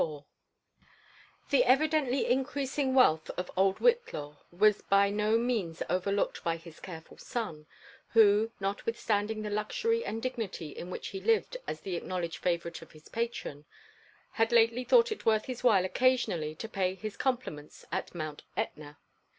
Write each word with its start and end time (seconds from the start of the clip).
ff 0.01 0.25
The 1.51 1.63
evidently 1.63 2.25
increasing 2.25 2.95
wealth 2.95 3.29
of 3.37 3.51
old 3.55 3.77
Whitlaw 3.77 4.37
was 4.51 4.81
bj 4.91 5.13
no 5.13 5.37
mnm 5.37 5.79
overlooked 5.91 6.43
by 6.43 6.57
his 6.57 6.79
eareful 6.79 7.19
son, 7.21 7.67
who, 8.13 8.49
notwithstanding 8.59 9.43
the 9.43 9.51
luxury 9.51 10.03
and 10.03 10.19
dignity 10.19 10.69
in 10.69 10.89
which 10.89 11.09
he 11.09 11.21
lived 11.21 11.57
as 11.67 11.81
the 11.81 11.95
acknowledged 11.95 12.37
favourite 12.37 12.81
of 12.81 12.93
his 12.93 13.09
pairon, 13.09 13.65
had 14.31 14.51
lately 14.51 14.83
Uiought 14.85 15.11
it 15.11 15.27
worth 15.27 15.45
his 15.45 15.63
while 15.63 15.85
occasionally 15.85 16.57
io 16.59 16.67
pay 16.67 16.95
his 16.95 17.15
Gooipli« 17.15 17.53
meiits 17.59 17.85
at 17.91 18.15
Mount 18.15 18.41
Etna. 18.57 18.97